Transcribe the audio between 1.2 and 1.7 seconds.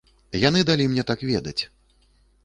ведаць.